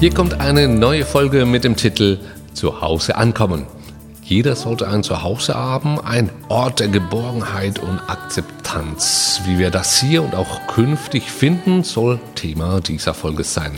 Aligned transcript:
Hier 0.00 0.14
kommt 0.14 0.40
eine 0.40 0.66
neue 0.66 1.04
Folge 1.04 1.44
mit 1.44 1.62
dem 1.62 1.76
Titel 1.76 2.16
Zuhause 2.54 3.16
ankommen. 3.16 3.66
Jeder 4.22 4.56
sollte 4.56 4.88
ein 4.88 5.02
Zuhause 5.02 5.52
haben, 5.52 6.00
ein 6.00 6.30
Ort 6.48 6.80
der 6.80 6.88
Geborgenheit 6.88 7.78
und 7.80 8.00
Akzeptanz. 8.08 9.42
Wie 9.44 9.58
wir 9.58 9.68
das 9.68 10.00
hier 10.00 10.22
und 10.22 10.34
auch 10.34 10.66
künftig 10.68 11.30
finden, 11.30 11.84
soll 11.84 12.18
Thema 12.34 12.80
dieser 12.80 13.12
Folge 13.12 13.44
sein. 13.44 13.72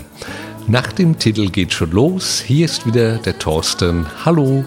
Nach 0.68 0.92
dem 0.92 1.18
Titel 1.18 1.50
geht 1.50 1.72
schon 1.72 1.90
los. 1.90 2.40
Hier 2.40 2.66
ist 2.66 2.86
wieder 2.86 3.18
der 3.18 3.40
Thorsten. 3.40 4.06
Hallo. 4.24 4.64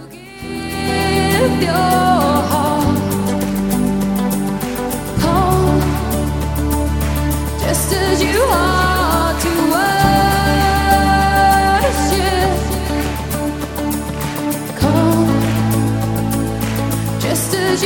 One 17.76 17.84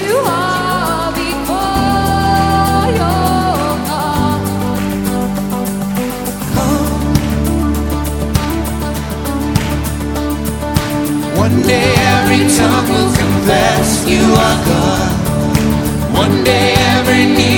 day 11.64 11.96
every 11.98 12.46
tongue 12.56 12.88
will 12.88 13.12
confess 13.16 14.06
you 14.08 14.22
are 14.22 14.60
God. 14.70 15.12
One 16.16 16.44
day 16.44 16.76
every 16.94 17.26
knee 17.26 17.49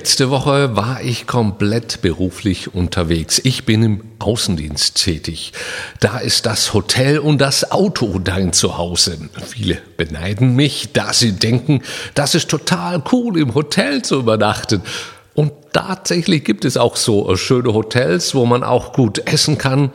Letzte 0.00 0.30
Woche 0.30 0.76
war 0.76 1.02
ich 1.02 1.26
komplett 1.26 2.00
beruflich 2.00 2.74
unterwegs. 2.74 3.38
Ich 3.44 3.66
bin 3.66 3.82
im 3.82 4.00
Außendienst 4.18 4.96
tätig. 4.96 5.52
Da 6.00 6.16
ist 6.16 6.46
das 6.46 6.72
Hotel 6.72 7.18
und 7.18 7.38
das 7.38 7.70
Auto 7.70 8.18
dein 8.18 8.54
Zuhause. 8.54 9.18
Viele 9.46 9.76
beneiden 9.98 10.56
mich, 10.56 10.94
da 10.94 11.12
sie 11.12 11.32
denken, 11.32 11.82
das 12.14 12.34
ist 12.34 12.48
total 12.48 13.02
cool, 13.12 13.38
im 13.38 13.54
Hotel 13.54 14.00
zu 14.00 14.20
übernachten. 14.20 14.80
Und 15.34 15.52
tatsächlich 15.74 16.44
gibt 16.44 16.64
es 16.64 16.78
auch 16.78 16.96
so 16.96 17.36
schöne 17.36 17.74
Hotels, 17.74 18.34
wo 18.34 18.46
man 18.46 18.64
auch 18.64 18.94
gut 18.94 19.18
essen 19.26 19.58
kann, 19.58 19.90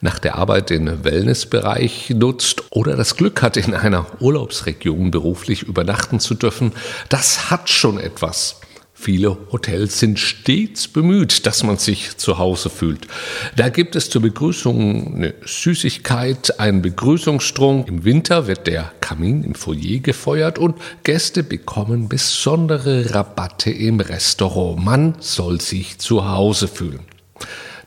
nach 0.00 0.20
der 0.20 0.36
Arbeit 0.36 0.70
den 0.70 1.02
Wellnessbereich 1.02 2.10
nutzt 2.10 2.62
oder 2.70 2.94
das 2.94 3.16
Glück 3.16 3.42
hat, 3.42 3.56
in 3.56 3.74
einer 3.74 4.06
Urlaubsregion 4.20 5.10
beruflich 5.10 5.64
übernachten 5.64 6.20
zu 6.20 6.34
dürfen. 6.34 6.74
Das 7.08 7.50
hat 7.50 7.68
schon 7.68 7.98
etwas. 7.98 8.60
Viele 9.00 9.38
Hotels 9.52 10.00
sind 10.00 10.18
stets 10.18 10.88
bemüht, 10.88 11.46
dass 11.46 11.62
man 11.62 11.76
sich 11.76 12.16
zu 12.16 12.38
Hause 12.38 12.68
fühlt. 12.68 13.06
Da 13.54 13.68
gibt 13.68 13.94
es 13.94 14.10
zur 14.10 14.22
Begrüßung 14.22 15.14
eine 15.14 15.34
Süßigkeit, 15.46 16.58
einen 16.58 16.82
Begrüßungsstrunk. 16.82 17.86
Im 17.86 18.04
Winter 18.04 18.48
wird 18.48 18.66
der 18.66 18.90
Kamin 19.00 19.44
im 19.44 19.54
Foyer 19.54 20.00
gefeuert 20.00 20.58
und 20.58 20.74
Gäste 21.04 21.44
bekommen 21.44 22.08
besondere 22.08 23.14
Rabatte 23.14 23.70
im 23.70 24.00
Restaurant. 24.00 24.84
Man 24.84 25.14
soll 25.20 25.60
sich 25.60 25.98
zu 25.98 26.28
Hause 26.28 26.66
fühlen. 26.66 27.00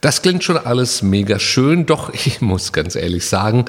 Das 0.00 0.22
klingt 0.22 0.42
schon 0.42 0.56
alles 0.56 1.02
mega 1.02 1.38
schön, 1.38 1.84
doch 1.84 2.12
ich 2.26 2.40
muss 2.40 2.72
ganz 2.72 2.96
ehrlich 2.96 3.26
sagen, 3.26 3.66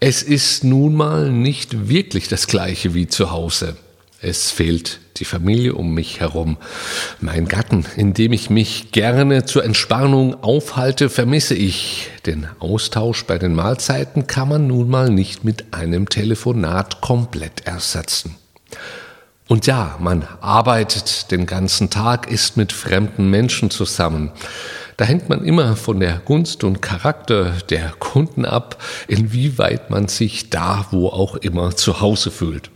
es 0.00 0.24
ist 0.24 0.64
nun 0.64 0.96
mal 0.96 1.30
nicht 1.30 1.88
wirklich 1.88 2.26
das 2.26 2.48
gleiche 2.48 2.92
wie 2.92 3.06
zu 3.06 3.30
Hause. 3.30 3.76
Es 4.24 4.52
fehlt 4.52 5.00
die 5.16 5.24
Familie 5.24 5.74
um 5.74 5.94
mich 5.94 6.20
herum. 6.20 6.56
Mein 7.20 7.48
Gatten, 7.48 7.84
in 7.96 8.14
dem 8.14 8.32
ich 8.32 8.50
mich 8.50 8.92
gerne 8.92 9.44
zur 9.46 9.64
Entspannung 9.64 10.44
aufhalte, 10.44 11.10
vermisse 11.10 11.56
ich. 11.56 12.08
Den 12.24 12.46
Austausch 12.60 13.24
bei 13.24 13.36
den 13.38 13.52
Mahlzeiten 13.52 14.28
kann 14.28 14.48
man 14.48 14.68
nun 14.68 14.88
mal 14.88 15.10
nicht 15.10 15.42
mit 15.42 15.74
einem 15.74 16.08
Telefonat 16.08 17.00
komplett 17.00 17.66
ersetzen. 17.66 18.36
Und 19.48 19.66
ja, 19.66 19.96
man 19.98 20.24
arbeitet 20.40 21.32
den 21.32 21.44
ganzen 21.44 21.90
Tag, 21.90 22.30
ist 22.30 22.56
mit 22.56 22.72
fremden 22.72 23.28
Menschen 23.28 23.70
zusammen. 23.70 24.30
Da 24.98 25.04
hängt 25.04 25.28
man 25.28 25.44
immer 25.44 25.74
von 25.74 25.98
der 25.98 26.18
Gunst 26.24 26.62
und 26.62 26.80
Charakter 26.80 27.54
der 27.70 27.90
Kunden 27.98 28.44
ab, 28.44 28.80
inwieweit 29.08 29.90
man 29.90 30.06
sich 30.06 30.48
da, 30.48 30.86
wo 30.92 31.08
auch 31.08 31.34
immer 31.34 31.74
zu 31.74 32.00
Hause 32.00 32.30
fühlt. 32.30 32.70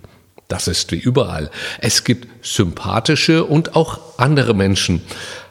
Das 0.48 0.68
ist 0.68 0.92
wie 0.92 0.98
überall. 0.98 1.50
Es 1.80 2.04
gibt 2.04 2.28
sympathische 2.44 3.44
und 3.44 3.74
auch 3.74 3.98
andere 4.18 4.54
Menschen. 4.54 5.02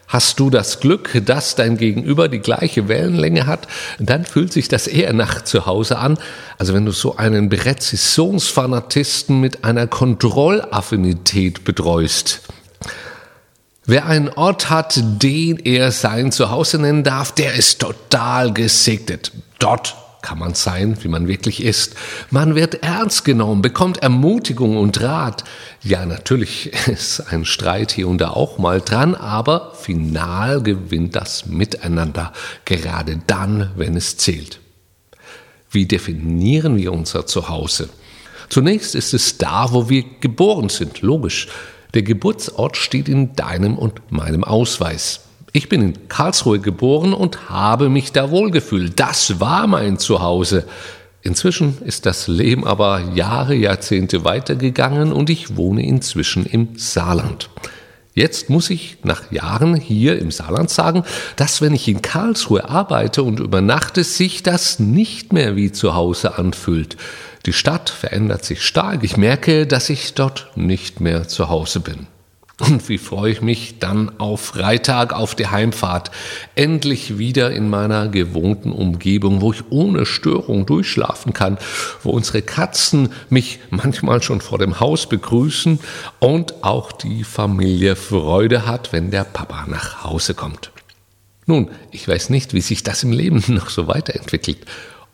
Hast 0.07 0.39
du 0.39 0.50
das 0.50 0.79
Glück, 0.79 1.22
dass 1.25 1.56
dein 1.56 1.78
Gegenüber 1.78 2.29
die 2.29 2.39
gleiche 2.39 2.88
Wellenlänge 2.88 3.47
hat, 3.47 3.67
dann 4.00 4.23
fühlt 4.23 4.53
sich 4.53 4.67
das 4.67 4.88
eher 4.88 5.11
nach 5.13 5.44
zu 5.44 5.66
Hause 5.66 5.97
an. 5.97 6.17
Also 6.57 6.73
wenn 6.73 6.85
du 6.85 6.91
so 6.91 7.17
einen 7.17 7.50
Präzisionsfanatisten 7.50 9.41
mit 9.41 9.63
einer 9.63 9.88
Kontrollaffinität 9.88 11.63
betreust. 11.63 12.41
Wer 13.88 14.06
einen 14.06 14.29
Ort 14.29 14.69
hat, 14.69 15.00
den 15.22 15.57
er 15.57 15.91
sein 15.91 16.31
Zuhause 16.31 16.79
nennen 16.79 17.03
darf, 17.03 17.33
der 17.33 17.53
ist 17.53 17.81
total 17.81 18.53
gesegnet. 18.53 19.31
Dort 19.59 19.95
kann 20.25 20.40
man 20.40 20.56
sein, 20.56 20.97
wie 21.03 21.08
man 21.08 21.28
wirklich 21.28 21.63
ist. 21.63 21.94
Man 22.31 22.56
wird 22.56 22.81
ernst 22.81 23.25
genommen, 23.25 23.62
bekommt 23.62 24.00
Ermutigung 24.00 24.75
und 24.75 25.00
Rat. 25.00 25.44
Ja, 25.84 26.03
natürlich 26.08 26.74
ist 26.88 27.31
ein 27.31 27.46
Streit 27.46 27.91
hier 27.91 28.08
und 28.08 28.18
da 28.18 28.30
auch 28.30 28.58
mal 28.58 28.81
dran, 28.81 29.13
aber 29.13 29.74
final 29.75 30.63
gewinnt 30.63 31.16
das 31.16 31.46
Miteinander, 31.46 32.34
gerade 32.66 33.22
dann, 33.28 33.69
wenn 33.75 33.96
es 33.96 34.18
zählt. 34.18 34.59
Wie 35.69 35.86
definieren 35.86 36.75
wir 36.78 36.92
unser 36.92 37.28
Zuhause? 37.28 37.90
Zunächst 38.50 38.96
ist 38.96 39.13
es 39.13 39.38
da, 39.38 39.74
wo 39.74 39.90
wir 39.90 40.06
geboren 40.22 40.69
sind, 40.69 41.02
logisch. 41.02 41.50
Der 41.94 42.02
Geburtsort 42.02 42.78
steht 42.78 43.07
in 43.07 43.36
deinem 43.36 43.78
und 43.78 44.12
meinem 44.12 44.44
Ausweis. 44.44 45.25
Ich 45.55 45.69
bin 45.69 45.81
in 45.81 46.09
Karlsruhe 46.09 46.59
geboren 46.59 47.13
und 47.13 47.49
habe 47.49 47.88
mich 47.88 48.11
da 48.11 48.29
wohlgefühlt. 48.29 48.99
Das 48.99 49.39
war 49.39 49.67
mein 49.67 49.97
Zuhause. 49.97 50.66
Inzwischen 51.21 51.77
ist 51.85 52.05
das 52.05 52.27
Leben 52.27 52.67
aber 52.67 52.99
Jahre, 53.13 53.55
Jahrzehnte 53.55 54.25
weitergegangen 54.25 55.13
und 55.13 55.29
ich 55.29 55.55
wohne 55.55 55.85
inzwischen 55.85 56.45
im 56.45 56.75
Saarland. 56.75 57.49
Jetzt 58.13 58.49
muss 58.49 58.69
ich 58.69 58.97
nach 59.03 59.31
Jahren 59.31 59.75
hier 59.75 60.19
im 60.19 60.29
Saarland 60.29 60.69
sagen, 60.69 61.05
dass 61.38 61.61
wenn 61.61 61.73
ich 61.73 61.88
in 61.88 62.01
Karlsruhe 62.01 62.67
arbeite 62.67 63.23
und 63.23 63.39
übernachte, 63.39 64.03
sich 64.03 64.44
das 64.44 64.79
nicht 64.79 65.31
mehr 65.31 65.55
wie 65.55 65.71
zu 65.71 65.95
Hause 65.95 66.38
anfühlt. 66.38 66.97
Die 67.45 67.53
Stadt 67.53 67.89
verändert 67.89 68.44
sich 68.44 68.61
stark. 68.61 69.05
Ich 69.05 69.15
merke, 69.15 69.65
dass 69.65 69.89
ich 69.89 70.15
dort 70.15 70.51
nicht 70.55 70.99
mehr 70.99 71.29
zu 71.29 71.47
Hause 71.47 71.79
bin. 71.79 72.07
Und 72.57 72.88
wie 72.88 72.97
freue 72.97 73.33
ich 73.33 73.41
mich 73.41 73.79
dann 73.79 74.17
auf 74.17 74.39
Freitag, 74.39 75.11
auf 75.11 75.35
die 75.35 75.47
Heimfahrt. 75.47 76.11
Endlich 76.55 77.17
wieder 77.17 77.51
in 77.51 77.69
meiner 77.69 78.07
gewohnten 78.07 78.71
Umgebung, 78.71 79.41
wo 79.41 79.51
ich 79.51 79.63
ohne 79.71 80.05
Störung 80.05 80.65
durchschlafen 80.65 81.33
kann, 81.33 81.57
wo 82.01 82.11
unsere 82.11 82.41
Katzen 82.41 83.09
mich 83.29 83.59
manchmal 83.71 84.23
schon 84.23 84.39
vor 84.39 84.57
dem 84.57 84.79
Haus 84.79 85.09
begrüßen 85.09 85.79
und 86.19 86.63
auch 86.63 86.94
die 86.94 87.25
Familie 87.25 87.97
Freude 87.97 88.65
hat, 88.65 88.94
wenn 88.94 89.11
der 89.11 89.25
Papa 89.25 89.65
nach 89.67 90.05
Hause 90.05 90.33
kommt. 90.33 90.71
Nun, 91.47 91.69
ich 91.91 92.07
weiß 92.07 92.29
nicht, 92.29 92.53
wie 92.53 92.61
sich 92.61 92.83
das 92.83 93.03
im 93.03 93.11
Leben 93.11 93.44
noch 93.53 93.69
so 93.69 93.88
weiterentwickelt. 93.88 94.59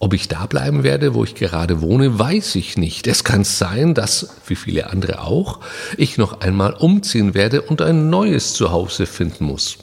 Ob 0.01 0.15
ich 0.15 0.27
da 0.27 0.48
bleiben 0.48 0.81
werde, 0.81 1.13
wo 1.13 1.24
ich 1.24 1.36
gerade 1.36 1.80
wohne, 1.80 2.18
weiß 2.18 2.56
ich 2.56 2.75
nicht. 2.75 3.06
Es 3.06 3.24
kann 3.24 3.44
sein, 3.44 3.94
dass, 3.94 4.36
wie 4.48 4.56
viele 4.56 4.89
andere 4.89 5.21
auch, 5.21 5.59
ich 5.95 6.18
noch 6.18 6.42
einmal 6.42 6.74
umziehen 6.74 7.36
werde 7.36 7.62
und 7.62 7.83
ein 7.83 8.09
neues 8.09 8.56
Zuhause 8.56 9.06
finden 9.06 9.45
muss. 9.45 9.77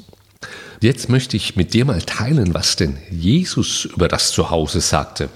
Jetzt 0.81 1.09
möchte 1.09 1.37
ich 1.37 1.55
mit 1.55 1.73
dir 1.73 1.85
mal 1.85 2.03
teilen, 2.03 2.53
was 2.53 2.75
denn 2.75 2.97
Jesus 3.13 3.85
über 3.85 4.09
das 4.09 4.33
Zuhause 4.33 4.81
sagte. 4.81 5.29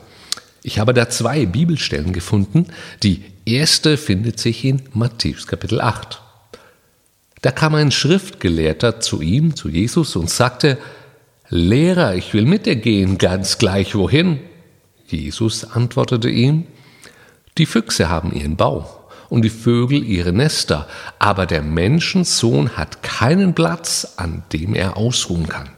Ich 0.64 0.80
habe 0.80 0.94
da 0.94 1.08
zwei 1.08 1.46
Bibelstellen 1.46 2.12
gefunden. 2.12 2.66
Die 3.04 3.22
erste 3.44 3.96
findet 3.96 4.40
sich 4.40 4.64
in 4.64 4.82
Matthäus 4.94 5.46
Kapitel 5.46 5.80
8. 5.80 6.20
Da 7.40 7.52
kam 7.52 7.76
ein 7.76 7.92
Schriftgelehrter 7.92 8.98
zu 8.98 9.20
ihm, 9.22 9.54
zu 9.54 9.68
Jesus, 9.68 10.16
und 10.16 10.28
sagte, 10.28 10.76
Lehrer, 11.48 12.16
ich 12.16 12.34
will 12.34 12.46
mit 12.46 12.66
dir 12.66 12.74
gehen, 12.74 13.16
ganz 13.16 13.58
gleich 13.58 13.94
wohin. 13.94 14.40
Jesus 15.12 15.64
antwortete 15.64 16.28
ihm, 16.28 16.66
die 17.58 17.66
Füchse 17.66 18.08
haben 18.08 18.32
ihren 18.32 18.56
Bau 18.56 19.08
und 19.28 19.42
die 19.42 19.50
Vögel 19.50 20.02
ihre 20.02 20.32
Nester, 20.32 20.88
aber 21.18 21.46
der 21.46 21.62
Menschensohn 21.62 22.76
hat 22.76 23.02
keinen 23.02 23.54
Platz, 23.54 24.14
an 24.16 24.42
dem 24.52 24.74
er 24.74 24.96
ausruhen 24.96 25.48
kann. 25.48 25.70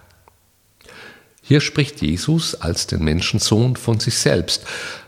Hier 1.43 1.61
spricht 1.61 2.01
Jesus 2.01 2.55
als 2.55 2.87
den 2.87 3.05
Menschensohn 3.05 3.77
von 3.77 4.01
sich 4.01 4.17
selbst. 4.19 4.65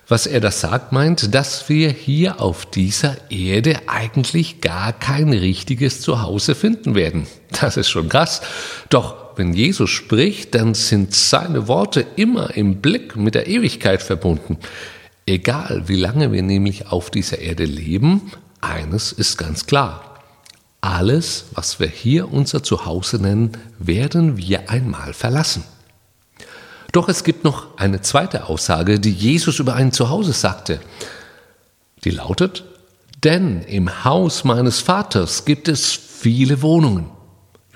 Was 0.06 0.26
er 0.26 0.40
das 0.40 0.61
sagt, 0.61 0.93
meint, 0.93 1.34
dass 1.34 1.69
wir 1.69 1.90
hier 1.90 2.40
auf 2.40 2.67
dieser 2.67 3.17
Erde 3.31 3.81
eigentlich 3.88 4.61
gar 4.61 4.93
kein 4.93 5.31
richtiges 5.31 6.00
Zuhause 6.02 6.55
finden 6.55 6.94
werden. 6.94 7.26
Das 7.61 7.76
ist 7.76 7.88
schon 7.88 8.08
krass. 8.08 8.43
Doch 8.90 9.25
wenn 9.37 9.53
Jesus 9.53 9.91
spricht, 9.91 10.55
dann 10.55 10.75
sind 10.75 11.15
seine 11.15 11.69
Worte 11.69 12.06
immer 12.17 12.56
im 12.56 12.81
Blick 12.81 13.17
mit 13.17 13.35
der 13.35 13.47
Ewigkeit 13.47 14.03
verbunden. 14.03 14.59
Egal 15.27 15.85
wie 15.87 15.97
lange 15.97 16.33
wir 16.33 16.43
nämlich 16.43 16.87
auf 16.88 17.11
dieser 17.11 17.38
Erde 17.38 17.65
leben, 17.65 18.33
eines 18.61 19.12
ist 19.12 19.37
ganz 19.37 19.67
klar. 19.67 20.21
Alles, 20.81 21.47
was 21.53 21.81
wir 21.81 21.88
hier 21.88 22.33
unser 22.33 22.62
Zuhause 22.62 23.17
nennen, 23.17 23.53
werden 23.79 24.37
wir 24.37 24.71
einmal 24.71 25.15
verlassen. 25.15 25.65
Doch 26.93 27.09
es 27.09 27.25
gibt 27.25 27.44
noch 27.44 27.77
eine 27.77 28.00
zweite 28.00 28.44
Aussage, 28.44 29.00
die 29.00 29.12
Jesus 29.12 29.59
über 29.59 29.75
ein 29.75 29.93
Zuhause 29.93 30.33
sagte. 30.33 30.81
Die 32.05 32.11
lautet, 32.11 32.65
denn 33.25 33.62
im 33.62 34.05
Haus 34.05 34.44
meines 34.44 34.81
Vaters 34.81 35.44
gibt 35.44 35.69
es 35.69 35.93
viele 35.93 36.62
Wohnungen. 36.62 37.15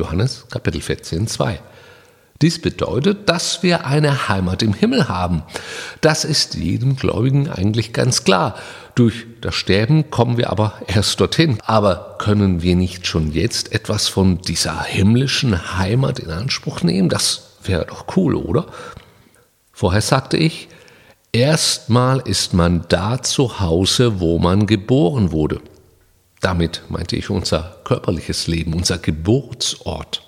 Johannes 0.01 0.47
Kapitel 0.51 0.81
14, 0.81 1.27
2. 1.27 1.61
Dies 2.41 2.63
bedeutet, 2.63 3.29
dass 3.29 3.63
wir 3.63 3.85
eine 3.85 4.29
Heimat 4.31 4.63
im 4.63 4.73
Himmel 4.73 5.09
haben. 5.09 5.43
Das 6.01 6.25
ist 6.25 6.55
jedem 6.55 6.97
Gläubigen 6.97 7.51
eigentlich 7.51 7.93
ganz 7.93 8.25
klar. 8.25 8.55
Durch 8.95 9.27
das 9.43 9.55
Sterben 9.55 10.11
kommen 10.11 10.39
wir 10.39 10.49
aber 10.49 10.73
erst 10.87 11.21
dorthin. 11.21 11.59
Aber 11.67 12.17
können 12.19 12.63
wir 12.63 12.77
nicht 12.77 13.07
schon 13.07 13.31
jetzt 13.33 13.73
etwas 13.73 14.09
von 14.09 14.41
dieser 14.41 14.83
himmlischen 14.83 15.77
Heimat 15.77 16.19
in 16.19 16.31
Anspruch 16.31 16.83
nehmen? 16.83 17.11
Das 17.11 17.59
wäre 17.63 17.85
doch 17.85 18.17
cool, 18.17 18.35
oder? 18.35 18.69
Vorher 19.71 20.01
sagte 20.01 20.39
ich, 20.39 20.69
erstmal 21.33 22.21
ist 22.21 22.55
man 22.55 22.87
da 22.89 23.23
zu 23.23 23.61
Hause, 23.61 24.19
wo 24.19 24.39
man 24.39 24.67
geboren 24.67 25.31
wurde. 25.31 25.61
Damit 26.41 26.83
meinte 26.89 27.17
ich 27.17 27.31
unser 27.31 27.77
körperliches 27.85 28.47
Leben, 28.47 28.75
unser 28.75 28.99
Geburtsort. 28.99 30.23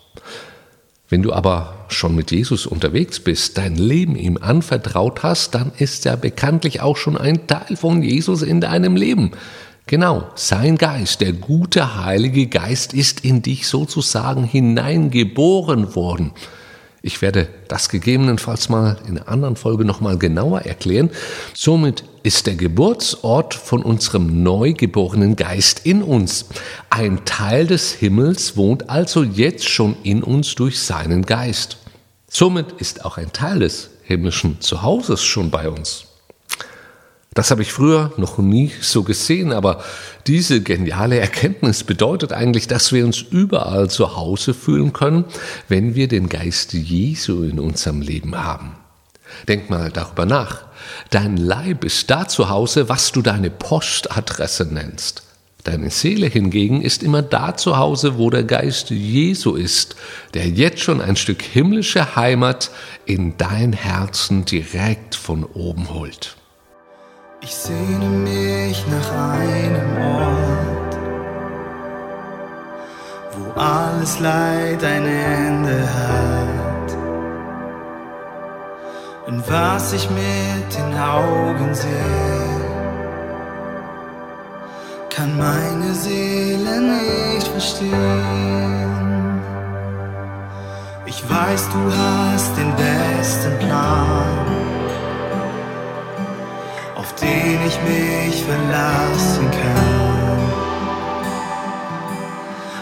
Wenn 1.08 1.22
du 1.22 1.32
aber 1.32 1.86
schon 1.88 2.14
mit 2.14 2.30
Jesus 2.30 2.66
unterwegs 2.66 3.20
bist, 3.20 3.58
dein 3.58 3.76
Leben 3.76 4.16
ihm 4.16 4.38
anvertraut 4.38 5.22
hast, 5.22 5.54
dann 5.54 5.72
ist 5.76 6.06
er 6.06 6.16
bekanntlich 6.16 6.80
auch 6.80 6.96
schon 6.96 7.18
ein 7.18 7.46
Teil 7.46 7.76
von 7.76 8.02
Jesus 8.02 8.42
in 8.42 8.60
deinem 8.60 8.96
Leben. 8.96 9.32
Genau, 9.86 10.30
sein 10.36 10.78
Geist, 10.78 11.20
der 11.20 11.32
gute 11.32 12.02
Heilige 12.02 12.46
Geist, 12.46 12.94
ist 12.94 13.24
in 13.24 13.42
dich 13.42 13.66
sozusagen 13.66 14.44
hineingeboren 14.44 15.94
worden. 15.94 16.32
Ich 17.02 17.20
werde 17.20 17.48
das 17.68 17.88
gegebenenfalls 17.88 18.68
mal 18.68 18.96
in 19.06 19.18
einer 19.18 19.28
anderen 19.28 19.56
Folge 19.56 19.84
nochmal 19.84 20.16
genauer 20.18 20.62
erklären. 20.62 21.10
Somit 21.52 22.04
ist 22.22 22.46
der 22.46 22.54
Geburtsort 22.54 23.54
von 23.54 23.82
unserem 23.82 24.42
neugeborenen 24.42 25.36
Geist 25.36 25.80
in 25.84 26.02
uns. 26.02 26.46
Ein 26.90 27.24
Teil 27.24 27.66
des 27.66 27.92
Himmels 27.92 28.56
wohnt 28.56 28.88
also 28.90 29.22
jetzt 29.22 29.68
schon 29.68 29.96
in 30.02 30.22
uns 30.22 30.54
durch 30.54 30.80
seinen 30.80 31.22
Geist. 31.26 31.78
Somit 32.28 32.72
ist 32.78 33.04
auch 33.04 33.18
ein 33.18 33.32
Teil 33.32 33.60
des 33.60 33.90
himmlischen 34.02 34.60
Zuhauses 34.60 35.22
schon 35.22 35.50
bei 35.50 35.68
uns. 35.68 36.04
Das 37.34 37.50
habe 37.50 37.62
ich 37.62 37.72
früher 37.72 38.12
noch 38.18 38.36
nie 38.38 38.70
so 38.82 39.04
gesehen, 39.04 39.52
aber 39.52 39.82
diese 40.26 40.60
geniale 40.60 41.18
Erkenntnis 41.18 41.82
bedeutet 41.82 42.32
eigentlich, 42.32 42.68
dass 42.68 42.92
wir 42.92 43.06
uns 43.06 43.22
überall 43.22 43.88
zu 43.88 44.16
Hause 44.16 44.52
fühlen 44.52 44.92
können, 44.92 45.24
wenn 45.68 45.94
wir 45.94 46.08
den 46.08 46.28
Geist 46.28 46.74
Jesu 46.74 47.42
in 47.44 47.58
unserem 47.58 48.02
Leben 48.02 48.36
haben. 48.36 48.81
Denk 49.48 49.70
mal 49.70 49.90
darüber 49.90 50.26
nach. 50.26 50.62
Dein 51.10 51.36
Leib 51.36 51.84
ist 51.84 52.10
da 52.10 52.26
zu 52.28 52.48
Hause, 52.48 52.88
was 52.88 53.12
du 53.12 53.22
deine 53.22 53.50
Postadresse 53.50 54.66
nennst. 54.66 55.22
Deine 55.64 55.90
Seele 55.90 56.26
hingegen 56.26 56.82
ist 56.82 57.04
immer 57.04 57.22
da 57.22 57.56
zu 57.56 57.76
Hause, 57.76 58.18
wo 58.18 58.30
der 58.30 58.42
Geist 58.42 58.90
Jesu 58.90 59.54
ist, 59.54 59.94
der 60.34 60.48
jetzt 60.48 60.80
schon 60.80 61.00
ein 61.00 61.14
Stück 61.14 61.40
himmlische 61.40 62.16
Heimat 62.16 62.70
in 63.06 63.36
dein 63.38 63.72
Herzen 63.72 64.44
direkt 64.44 65.14
von 65.14 65.44
oben 65.44 65.94
holt. 65.94 66.36
Ich 67.42 67.54
sehne 67.54 68.08
mich 68.08 68.84
nach 68.88 69.12
einem 69.32 69.96
Ort, 69.98 70.96
wo 73.36 73.60
alles 73.60 74.18
Leid 74.18 74.82
ein 74.82 75.06
Ende 75.06 75.94
hat. 75.94 76.61
Und 79.32 79.48
was 79.48 79.94
ich 79.94 80.10
mit 80.10 80.68
den 80.76 80.98
Augen 80.98 81.74
sehe, 81.74 81.88
kann 85.08 85.38
meine 85.38 85.94
Seele 85.94 86.74
nicht 86.82 87.48
verstehen. 87.48 89.40
Ich 91.06 91.22
weiß, 91.30 91.68
du 91.70 91.80
hast 91.96 92.58
den 92.58 92.76
besten 92.76 93.58
Plan 93.58 94.46
auf 96.94 97.14
den 97.14 97.58
ich 97.66 97.78
mich 97.90 98.44
verlassen 98.44 99.50
kann. 99.50 100.40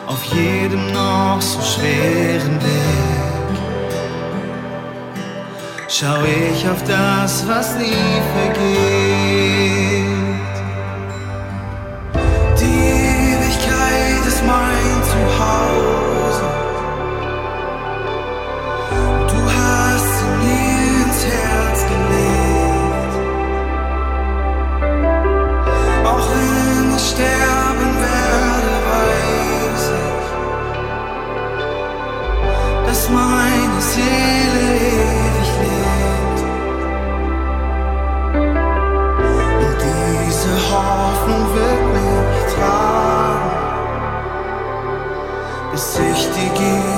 Auf 0.08 0.24
jedem 0.24 0.92
noch 0.92 1.40
so 1.40 1.60
schweren 1.62 2.56
Weg 2.60 3.09
schau 5.90 6.22
ich 6.24 6.68
auf 6.68 6.82
das, 6.84 7.46
was 7.46 7.76
nie 7.76 8.22
vergeht. 8.32 9.39
Bis 45.70 45.98
ich 45.98 46.26
die 46.34 46.48
gegenüberstehe. 46.58 46.90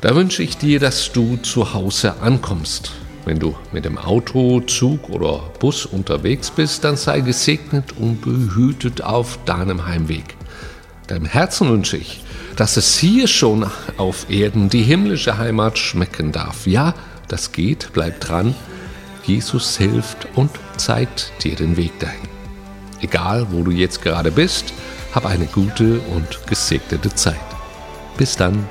Da 0.00 0.14
wünsche 0.16 0.42
ich 0.42 0.56
dir, 0.56 0.80
dass 0.80 1.12
du 1.12 1.36
zu 1.36 1.74
Hause 1.74 2.20
ankommst. 2.20 2.92
Wenn 3.24 3.38
du 3.38 3.54
mit 3.72 3.84
dem 3.84 3.98
Auto, 3.98 4.60
Zug 4.62 5.10
oder 5.10 5.50
Bus 5.60 5.86
unterwegs 5.86 6.50
bist, 6.50 6.82
dann 6.82 6.96
sei 6.96 7.20
gesegnet 7.20 7.92
und 7.96 8.20
behütet 8.20 9.02
auf 9.02 9.38
deinem 9.44 9.86
Heimweg. 9.86 10.34
Deinem 11.06 11.26
Herzen 11.26 11.68
wünsche 11.70 11.96
ich, 11.96 12.24
dass 12.56 12.76
es 12.76 12.98
hier 12.98 13.28
schon 13.28 13.64
auf 13.96 14.28
Erden 14.28 14.68
die 14.70 14.82
himmlische 14.82 15.38
Heimat 15.38 15.78
schmecken 15.78 16.32
darf. 16.32 16.66
Ja, 16.66 16.94
das 17.28 17.52
geht, 17.52 17.90
bleib 17.92 18.20
dran. 18.20 18.56
Jesus 19.24 19.76
hilft 19.78 20.26
und 20.34 20.50
zeigt 20.76 21.32
dir 21.44 21.54
den 21.54 21.76
Weg 21.76 21.96
dahin. 22.00 22.31
Egal, 23.02 23.48
wo 23.50 23.62
du 23.62 23.70
jetzt 23.70 24.00
gerade 24.00 24.30
bist, 24.30 24.72
hab 25.12 25.26
eine 25.26 25.46
gute 25.46 26.00
und 26.14 26.46
gesegnete 26.46 27.14
Zeit. 27.14 27.36
Bis 28.16 28.36
dann. 28.36 28.66